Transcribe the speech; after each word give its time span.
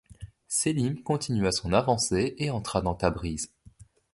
Sélim 0.47 1.03
continua 1.03 1.51
son 1.51 1.73
avancée 1.73 2.33
et 2.39 2.49
entra 2.49 2.81
dans 2.81 2.95
Tabriz. 2.95 3.51